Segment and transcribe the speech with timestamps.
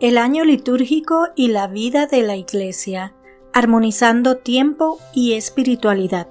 [0.00, 3.14] El año litúrgico y la vida de la Iglesia,
[3.52, 6.28] armonizando tiempo y espiritualidad.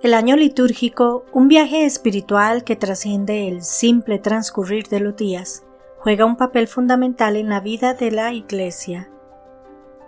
[0.00, 5.64] El año litúrgico, un viaje espiritual que trasciende el simple transcurrir de los días,
[5.98, 9.10] juega un papel fundamental en la vida de la Iglesia.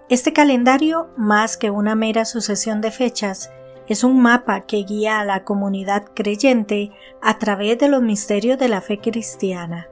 [0.08, 3.50] Este calendario, más que una mera sucesión de fechas,
[3.88, 8.68] es un mapa que guía a la comunidad creyente a través de los misterios de
[8.68, 9.88] la fe cristiana.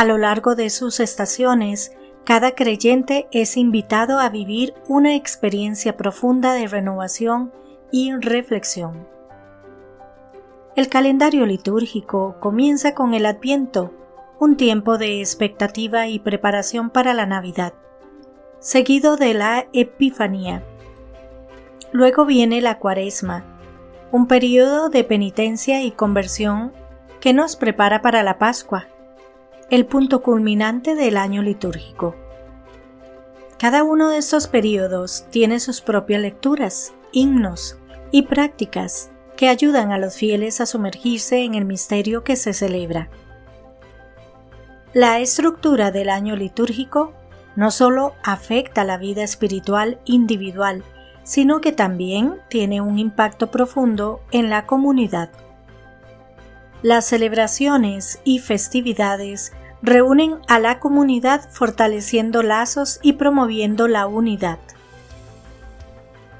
[0.00, 6.54] A lo largo de sus estaciones, cada creyente es invitado a vivir una experiencia profunda
[6.54, 7.52] de renovación
[7.92, 9.06] y reflexión.
[10.74, 13.92] El calendario litúrgico comienza con el Adviento,
[14.38, 17.74] un tiempo de expectativa y preparación para la Navidad,
[18.58, 20.64] seguido de la Epifanía.
[21.92, 23.44] Luego viene la Cuaresma,
[24.12, 26.72] un periodo de penitencia y conversión
[27.20, 28.86] que nos prepara para la Pascua,
[29.70, 32.16] el punto culminante del año litúrgico.
[33.56, 37.78] Cada uno de estos periodos tiene sus propias lecturas, himnos
[38.10, 43.10] y prácticas que ayudan a los fieles a sumergirse en el misterio que se celebra.
[44.92, 47.12] La estructura del año litúrgico
[47.54, 50.82] no solo afecta la vida espiritual individual,
[51.22, 55.30] sino que también tiene un impacto profundo en la comunidad.
[56.82, 64.58] Las celebraciones y festividades reúnen a la comunidad fortaleciendo lazos y promoviendo la unidad.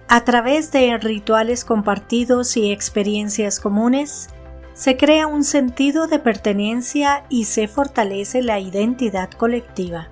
[0.09, 4.29] A través de rituales compartidos y experiencias comunes,
[4.75, 10.09] se crea un sentido de pertenencia y se fortalece la identidad colectiva.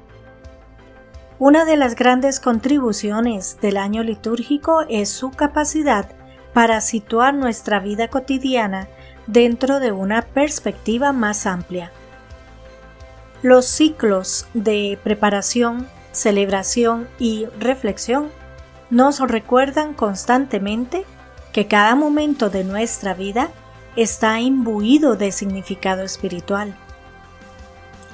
[1.38, 6.10] Una de las grandes contribuciones del año litúrgico es su capacidad
[6.52, 8.88] para situar nuestra vida cotidiana
[9.26, 11.92] dentro de una perspectiva más amplia.
[13.42, 18.30] Los ciclos de preparación, celebración y reflexión
[18.91, 21.05] nos recuerdan constantemente
[21.53, 23.51] que cada momento de nuestra vida
[23.95, 26.74] está imbuido de significado espiritual.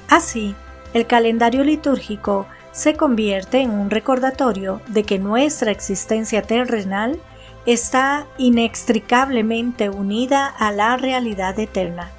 [0.09, 0.55] Así,
[0.93, 7.19] el calendario litúrgico se convierte en un recordatorio de que nuestra existencia terrenal
[7.65, 12.11] está inextricablemente unida a la realidad eterna.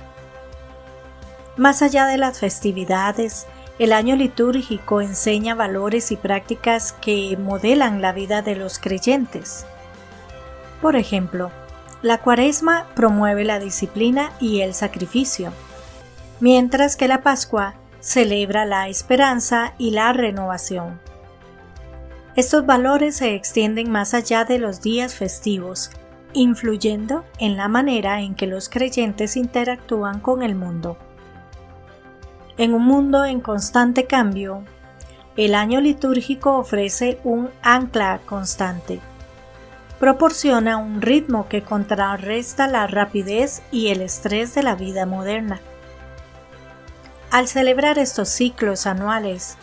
[1.56, 3.46] Más allá de las festividades,
[3.78, 9.66] el año litúrgico enseña valores y prácticas que modelan la vida de los creyentes.
[10.82, 11.50] Por ejemplo,
[12.02, 15.52] la cuaresma promueve la disciplina y el sacrificio,
[16.40, 21.00] mientras que la Pascua celebra la esperanza y la renovación.
[22.36, 25.90] Estos valores se extienden más allá de los días festivos,
[26.34, 30.98] influyendo en la manera en que los creyentes interactúan con el mundo.
[32.58, 34.62] En un mundo en constante cambio,
[35.36, 39.00] el año litúrgico ofrece un ancla constante.
[40.00, 45.60] Proporciona un ritmo que contrarresta la rapidez y el estrés de la vida moderna.
[47.30, 49.58] Al celebrar estos ciclos anuales,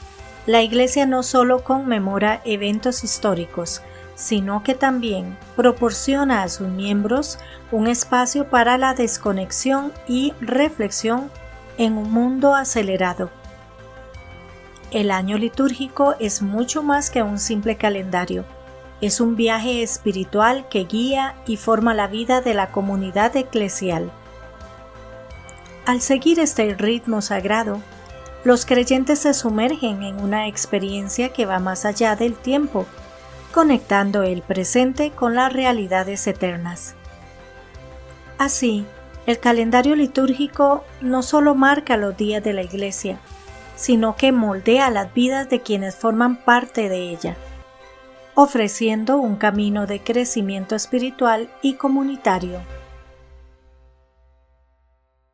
[0.45, 3.81] la Iglesia no solo conmemora eventos históricos,
[4.13, 7.39] sino que también proporciona a sus miembros
[7.71, 11.31] un espacio para la desconexión y reflexión
[11.77, 13.29] en un mundo acelerado.
[14.91, 18.45] El año litúrgico es mucho más que un simple calendario.
[19.01, 24.11] Es un viaje espiritual que guía y forma la vida de la comunidad eclesial.
[25.85, 27.81] Al seguir este ritmo sagrado,
[28.43, 32.85] los creyentes se sumergen en una experiencia que va más allá del tiempo,
[33.51, 36.95] conectando el presente con las realidades eternas.
[38.37, 38.85] Así,
[39.25, 43.19] el calendario litúrgico no solo marca los días de la Iglesia,
[43.75, 47.37] sino que moldea las vidas de quienes forman parte de ella,
[48.35, 52.59] ofreciendo un camino de crecimiento espiritual y comunitario.